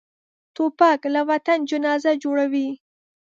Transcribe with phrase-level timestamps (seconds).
[0.55, 2.69] توپک له وطن جنازه جوړوي.